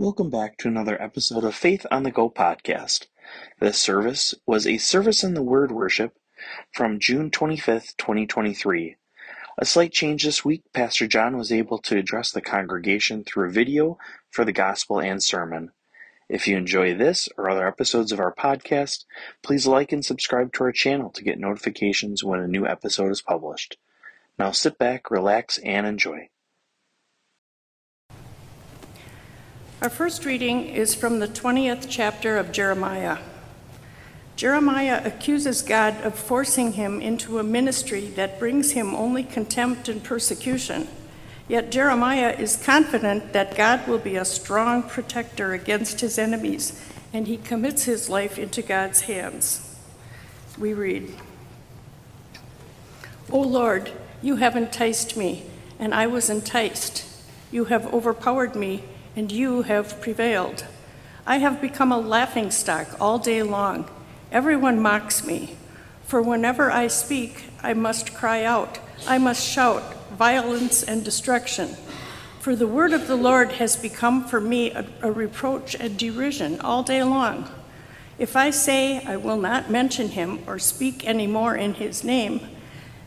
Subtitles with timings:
[0.00, 3.08] Welcome back to another episode of Faith on the Go podcast.
[3.58, 6.16] This service was a service in the Word worship
[6.72, 8.96] from June 25th, 2023.
[9.58, 13.52] A slight change this week, Pastor John was able to address the congregation through a
[13.52, 13.98] video
[14.30, 15.70] for the gospel and sermon.
[16.30, 19.04] If you enjoy this or other episodes of our podcast,
[19.42, 23.20] please like and subscribe to our channel to get notifications when a new episode is
[23.20, 23.76] published.
[24.38, 26.30] Now sit back, relax, and enjoy.
[29.82, 33.16] Our first reading is from the 20th chapter of Jeremiah.
[34.36, 40.04] Jeremiah accuses God of forcing him into a ministry that brings him only contempt and
[40.04, 40.86] persecution.
[41.48, 46.78] Yet Jeremiah is confident that God will be a strong protector against his enemies,
[47.14, 49.78] and he commits his life into God's hands.
[50.58, 51.14] We read
[53.32, 55.46] O Lord, you have enticed me,
[55.78, 57.06] and I was enticed.
[57.50, 58.84] You have overpowered me
[59.20, 60.64] and you have prevailed.
[61.26, 63.86] I have become a laughing stock all day long.
[64.32, 65.58] Everyone mocks me.
[66.06, 69.82] For whenever I speak, I must cry out, I must shout
[70.12, 71.76] violence and destruction.
[72.38, 76.58] For the word of the Lord has become for me a, a reproach and derision
[76.62, 77.46] all day long.
[78.18, 82.40] If I say I will not mention him or speak any more in his name,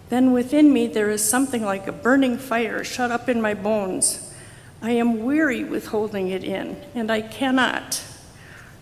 [0.10, 4.30] then within me there is something like a burning fire shut up in my bones.
[4.86, 8.04] I am weary with holding it in, and I cannot.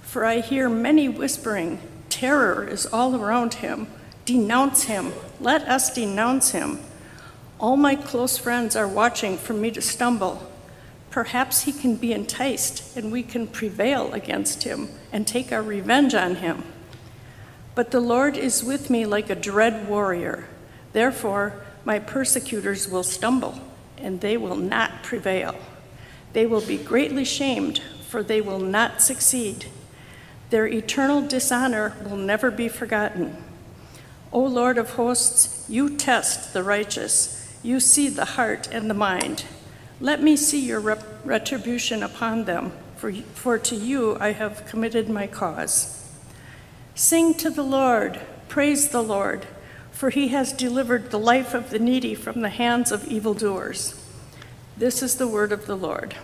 [0.02, 3.86] For I hear many whispering, Terror is all around him.
[4.26, 5.14] Denounce him.
[5.40, 6.80] Let us denounce him.
[7.60, 10.52] All my close friends are watching for me to stumble.
[11.12, 16.16] Perhaps he can be enticed, and we can prevail against him and take our revenge
[16.16, 16.64] on him.
[17.76, 20.48] But the Lord is with me like a dread warrior.
[20.94, 23.62] Therefore, my persecutors will stumble,
[24.00, 25.56] and they will not prevail.
[26.34, 29.66] They will be greatly shamed, for they will not succeed.
[30.50, 33.38] Their eternal dishonor will never be forgotten.
[34.34, 37.58] O Lord of hosts, you test the righteous.
[37.64, 39.46] You see the heart and the mind.
[40.00, 40.80] Let me see your
[41.24, 46.10] retribution upon them, for, for to you I have committed my cause.
[46.96, 49.46] Sing to the Lord, praise the Lord,
[49.92, 54.01] for he has delivered the life of the needy from the hands of evildoers.
[54.78, 56.16] This is the word of the Lord.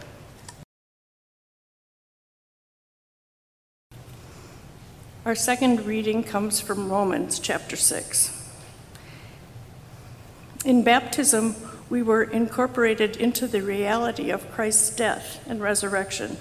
[5.26, 8.34] Our second reading comes from Romans chapter 6.
[10.64, 11.56] In baptism,
[11.90, 16.38] we were incorporated into the reality of Christ's death and resurrection.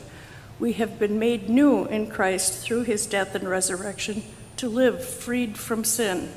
[0.58, 4.22] We have been made new in Christ through his death and resurrection
[4.56, 6.30] to live freed from sin.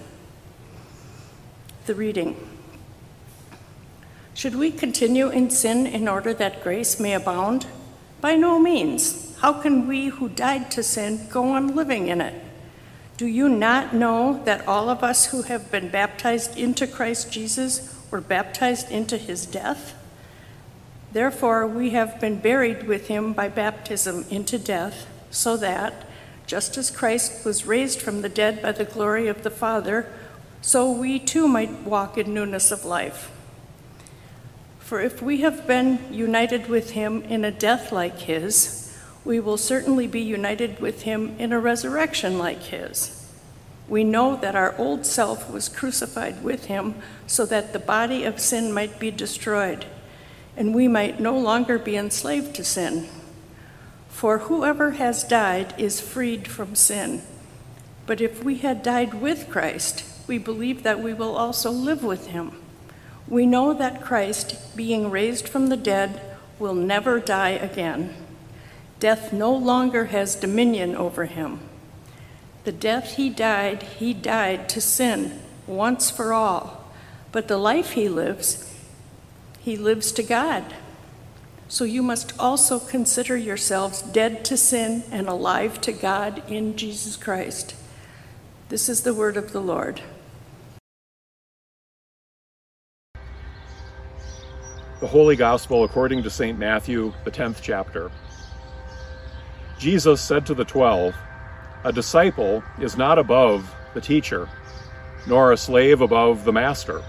[1.85, 2.58] The reading.
[4.39, 7.65] Should we continue in sin in order that grace may abound?
[8.21, 9.35] By no means.
[9.39, 12.41] How can we who died to sin go on living in it?
[13.17, 17.93] Do you not know that all of us who have been baptized into Christ Jesus
[18.09, 19.93] were baptized into his death?
[21.11, 26.07] Therefore, we have been buried with him by baptism into death, so that,
[26.47, 30.09] just as Christ was raised from the dead by the glory of the Father,
[30.61, 33.31] so we too might walk in newness of life.
[34.89, 39.55] For if we have been united with him in a death like his, we will
[39.55, 43.31] certainly be united with him in a resurrection like his.
[43.87, 46.95] We know that our old self was crucified with him
[47.27, 49.85] so that the body of sin might be destroyed,
[50.57, 53.09] and we might no longer be enslaved to sin.
[54.07, 57.21] For whoever has died is freed from sin.
[58.07, 62.29] But if we had died with Christ, we believe that we will also live with
[62.29, 62.53] him.
[63.29, 66.19] We know that Christ, being raised from the dead,
[66.57, 68.15] will never die again.
[68.99, 71.59] Death no longer has dominion over him.
[72.63, 76.91] The death he died, he died to sin once for all.
[77.31, 78.73] But the life he lives,
[79.59, 80.65] he lives to God.
[81.67, 87.15] So you must also consider yourselves dead to sin and alive to God in Jesus
[87.15, 87.75] Christ.
[88.69, 90.01] This is the word of the Lord.
[94.99, 96.59] The Holy Gospel according to St.
[96.59, 98.11] Matthew, the 10th chapter.
[99.77, 101.15] Jesus said to the twelve,
[101.85, 104.49] A disciple is not above the teacher,
[105.25, 107.01] nor a slave above the master.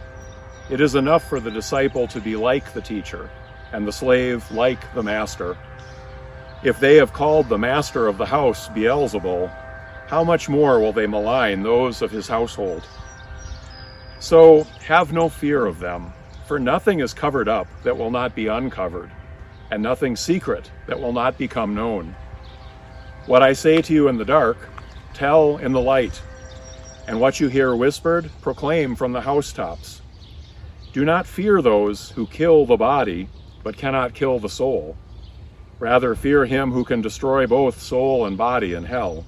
[0.71, 3.29] It is enough for the disciple to be like the teacher,
[3.73, 5.59] and the slave like the master.
[6.63, 9.51] If they have called the master of the house Beelzebul,
[10.07, 12.87] how much more will they malign those of his household?
[14.21, 16.13] So have no fear of them,
[16.51, 19.09] for nothing is covered up that will not be uncovered
[19.71, 22.13] and nothing secret that will not become known.
[23.27, 24.59] What I say to you in the dark,
[25.15, 26.21] tell in the light,
[27.07, 30.03] and what you hear whispered, proclaim from the housetops.
[30.93, 33.29] Do not fear those who kill the body,
[33.63, 34.97] but cannot kill the soul.
[35.79, 39.25] Rather, fear him who can destroy both soul and body in hell.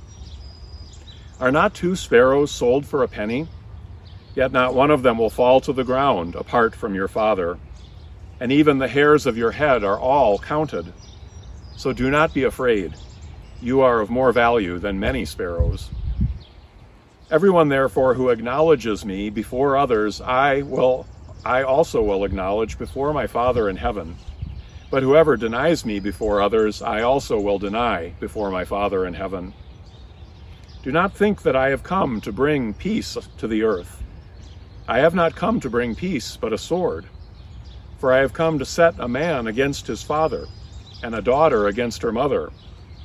[1.39, 3.47] Are not two sparrows sold for a penny?
[4.34, 7.58] Yet not one of them will fall to the ground apart from your Father.
[8.40, 10.93] And even the hairs of your head are all counted.
[11.76, 12.94] So do not be afraid.
[13.61, 15.90] You are of more value than many sparrows.
[17.31, 21.06] Everyone, therefore, who acknowledges me before others, I will
[21.44, 24.17] I also will acknowledge before my Father in heaven.
[24.90, 29.55] But whoever denies me before others, I also will deny before my Father in heaven.
[30.82, 34.02] Do not think that I have come to bring peace to the earth.
[34.88, 37.06] I have not come to bring peace, but a sword.
[37.99, 40.49] For I have come to set a man against his father,
[41.05, 42.50] and a daughter against her mother,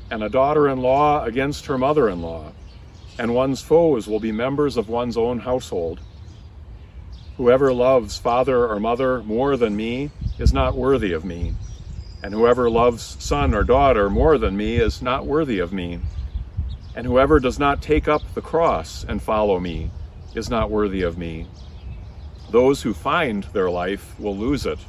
[0.09, 2.51] and a daughter in law against her mother in law,
[3.19, 5.99] and one's foes will be members of one's own household.
[7.37, 10.09] Whoever loves father or mother more than me
[10.39, 11.53] is not worthy of me,
[12.23, 15.99] and whoever loves son or daughter more than me is not worthy of me.
[16.95, 19.91] And whoever does not take up the cross and follow me
[20.33, 21.45] is not worthy of me.
[22.49, 24.79] Those who find their life will lose it,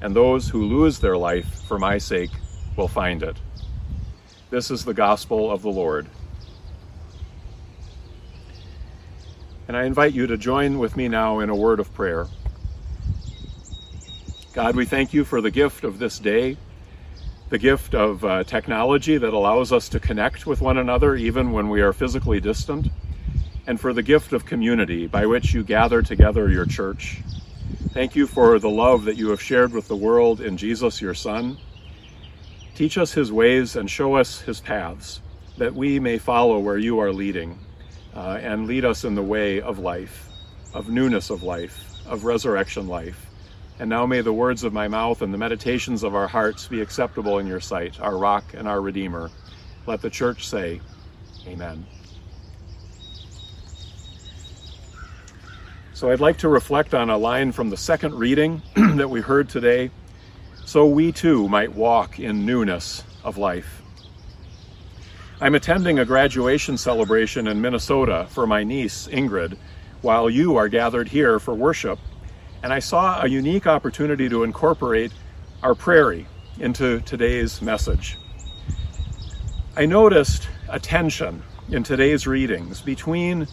[0.00, 2.30] and those who lose their life for my sake
[2.76, 3.36] will find it.
[4.50, 6.06] This is the gospel of the Lord.
[9.66, 12.26] And I invite you to join with me now in a word of prayer.
[14.54, 16.56] God, we thank you for the gift of this day,
[17.50, 21.68] the gift of uh, technology that allows us to connect with one another even when
[21.68, 22.88] we are physically distant,
[23.68, 27.20] and for the gift of community by which you gather together your church.
[27.90, 31.12] Thank you for the love that you have shared with the world in Jesus, your
[31.12, 31.58] Son.
[32.74, 35.20] Teach us his ways and show us his paths,
[35.58, 37.58] that we may follow where you are leading
[38.14, 40.30] uh, and lead us in the way of life,
[40.72, 43.26] of newness of life, of resurrection life.
[43.78, 46.80] And now may the words of my mouth and the meditations of our hearts be
[46.80, 49.30] acceptable in your sight, our rock and our redeemer.
[49.86, 50.80] Let the church say,
[51.46, 51.86] Amen.
[55.98, 59.48] So I'd like to reflect on a line from the second reading that we heard
[59.48, 59.90] today,
[60.64, 63.82] so we too might walk in newness of life.
[65.40, 69.58] I'm attending a graduation celebration in Minnesota for my niece, Ingrid,
[70.00, 71.98] while you are gathered here for worship.
[72.62, 75.10] And I saw a unique opportunity to incorporate
[75.64, 76.28] our prairie
[76.60, 78.16] into today's message.
[79.76, 83.48] I noticed a tension in today's readings between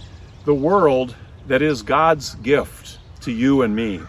[0.46, 1.16] the world
[1.48, 4.02] that is God's gift to you and me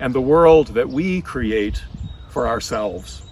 [0.00, 1.82] and the world that we create
[2.28, 3.22] for ourselves.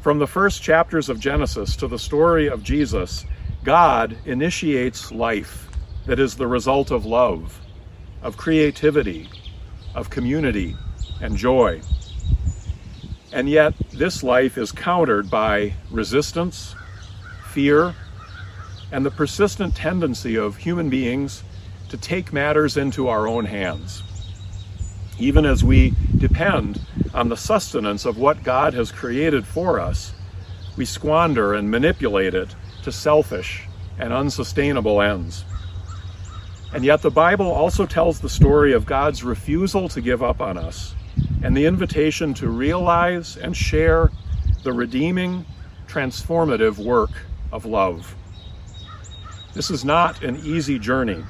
[0.00, 3.24] From the first chapters of Genesis to the story of Jesus,
[3.64, 5.68] God initiates life
[6.06, 7.60] that is the result of love,
[8.22, 9.28] of creativity,
[9.94, 10.76] of community,
[11.20, 11.80] and joy.
[13.32, 16.74] And yet, this life is countered by resistance,
[17.50, 17.94] fear,
[18.90, 21.42] and the persistent tendency of human beings
[21.88, 24.02] to take matters into our own hands.
[25.18, 26.80] Even as we depend
[27.12, 30.12] on the sustenance of what God has created for us,
[30.76, 32.54] we squander and manipulate it
[32.84, 33.66] to selfish
[33.98, 35.44] and unsustainable ends.
[36.72, 40.58] And yet, the Bible also tells the story of God's refusal to give up on
[40.58, 40.94] us
[41.42, 44.10] and the invitation to realize and share
[44.62, 45.46] the redeeming,
[45.86, 47.10] transformative work
[47.50, 48.14] of love.
[49.54, 51.24] This is not an easy journey,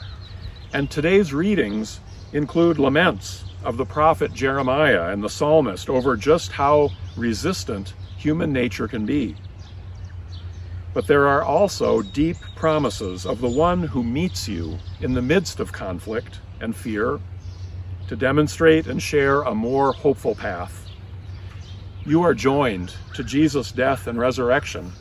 [0.72, 2.00] and today's readings
[2.32, 8.87] include laments of the prophet Jeremiah and the psalmist over just how resistant human nature
[8.87, 9.34] can be.
[10.92, 15.58] But there are also deep promises of the one who meets you in the midst
[15.58, 17.18] of conflict and fear
[18.08, 20.87] to demonstrate and share a more hopeful path.
[22.04, 24.92] You are joined to Jesus' death and resurrection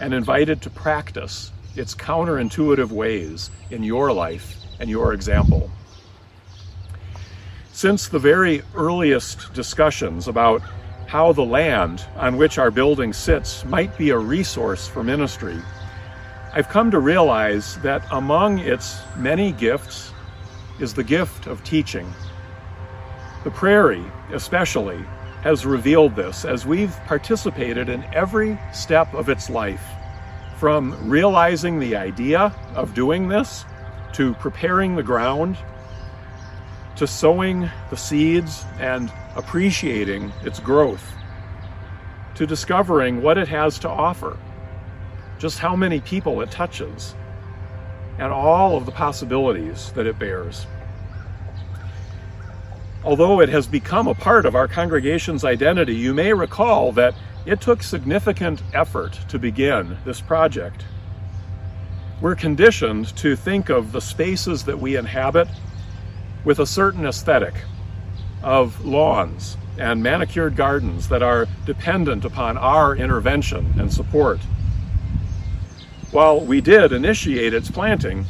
[0.00, 5.70] and invited to practice its counterintuitive ways in your life and your example.
[7.72, 10.62] Since the very earliest discussions about
[11.06, 15.56] how the land on which our building sits might be a resource for ministry,
[16.54, 20.12] I've come to realize that among its many gifts
[20.80, 22.10] is the gift of teaching.
[23.44, 25.04] The prairie, especially,
[25.42, 29.84] has revealed this as we've participated in every step of its life,
[30.56, 33.64] from realizing the idea of doing this
[34.16, 35.56] to preparing the ground
[36.96, 41.04] to sowing the seeds and appreciating its growth,
[42.34, 44.36] to discovering what it has to offer,
[45.38, 47.14] just how many people it touches,
[48.18, 50.66] and all of the possibilities that it bears.
[53.04, 57.60] Although it has become a part of our congregation's identity, you may recall that it
[57.60, 60.84] took significant effort to begin this project.
[62.18, 65.48] We're conditioned to think of the spaces that we inhabit
[66.44, 67.54] with a certain aesthetic
[68.42, 74.38] of lawns and manicured gardens that are dependent upon our intervention and support.
[76.10, 78.24] While we did initiate its planting,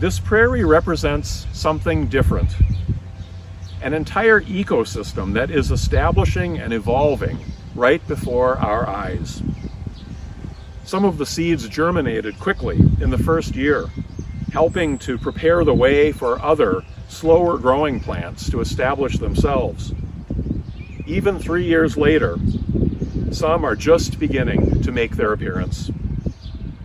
[0.00, 2.54] this prairie represents something different.
[3.80, 7.38] An entire ecosystem that is establishing and evolving
[7.74, 9.42] right before our eyes.
[10.94, 13.86] Some of the seeds germinated quickly in the first year,
[14.52, 19.92] helping to prepare the way for other, slower growing plants to establish themselves.
[21.04, 22.38] Even three years later,
[23.32, 25.90] some are just beginning to make their appearance.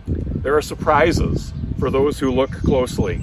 [0.08, 3.20] There are surprises for those who look closely.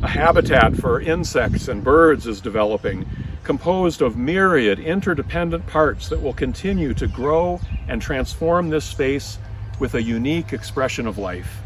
[0.00, 3.04] A habitat for insects and birds is developing,
[3.42, 7.58] composed of myriad interdependent parts that will continue to grow
[7.88, 9.38] and transform this space
[9.82, 11.60] with a unique expression of life.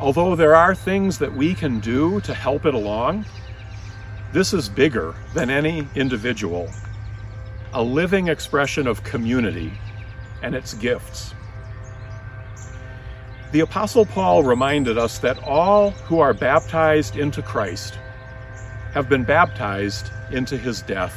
[0.00, 3.24] Although there are things that we can do to help it along,
[4.32, 6.68] this is bigger than any individual,
[7.72, 9.72] a living expression of community
[10.42, 11.34] and its gifts.
[13.52, 17.94] The Apostle Paul reminded us that all who are baptized into Christ
[18.92, 21.14] have been baptized into his death.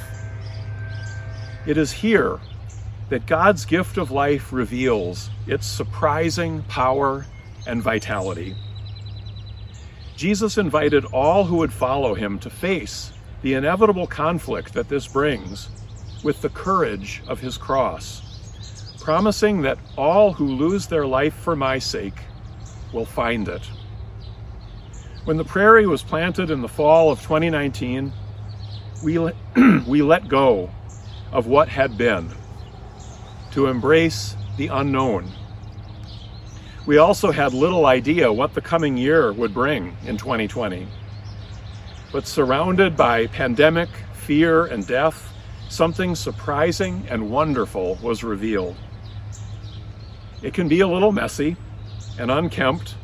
[1.66, 2.40] It is here
[3.10, 7.26] that God's gift of life reveals its surprising power
[7.68, 8.56] and vitality.
[10.16, 15.70] Jesus invited all who would follow him to face the inevitable conflict that this brings
[16.24, 21.78] with the courage of his cross, promising that all who lose their life for my
[21.78, 22.20] sake
[22.94, 23.70] will find it.
[25.26, 28.12] When the prairie was planted in the fall of 2019,
[29.04, 29.36] we let,
[29.88, 30.72] we let go
[31.32, 32.30] of what had been
[33.56, 35.32] to embrace the unknown.
[36.86, 40.86] We also had little idea what the coming year would bring in 2020.
[42.12, 45.32] But surrounded by pandemic, fear, and death,
[45.70, 48.76] something surprising and wonderful was revealed.
[50.42, 51.56] It can be a little messy
[52.20, 52.96] and unkempt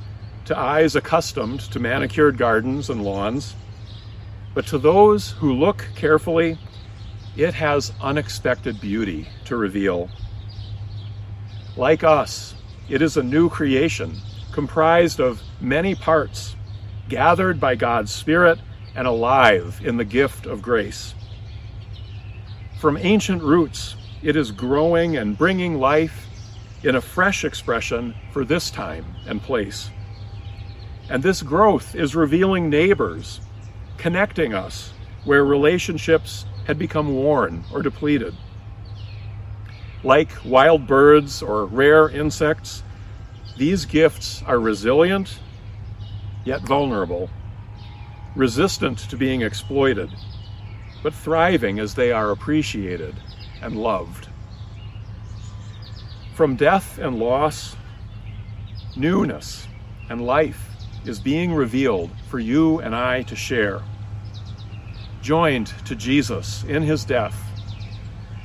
[0.45, 3.55] to eyes accustomed to manicured gardens and lawns,
[4.53, 6.57] but to those who look carefully,
[7.37, 10.09] it has unexpected beauty to reveal.
[11.77, 12.53] Like us,
[12.89, 14.17] it is a new creation
[14.51, 16.55] comprised of many parts,
[17.07, 18.59] gathered by God's Spirit
[18.93, 21.15] and alive in the gift of grace.
[22.79, 26.27] From ancient roots, it is growing and bringing life
[26.83, 29.89] in a fresh expression for this time and place.
[31.09, 33.39] And this growth is revealing neighbors,
[33.97, 38.35] connecting us where relationships had become worn or depleted.
[40.03, 42.83] Like wild birds or rare insects,
[43.57, 45.39] these gifts are resilient
[46.43, 47.29] yet vulnerable,
[48.35, 50.09] resistant to being exploited,
[51.03, 53.15] but thriving as they are appreciated
[53.61, 54.27] and loved.
[56.33, 57.75] From death and loss,
[58.95, 59.67] newness
[60.09, 60.69] and life
[61.05, 63.81] is being revealed for you and I to share.
[65.21, 67.35] Joined to Jesus in his death,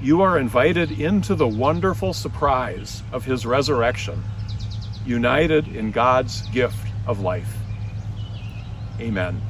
[0.03, 4.23] you are invited into the wonderful surprise of his resurrection,
[5.07, 7.57] united in God's gift of life.
[9.01, 9.41] Amen.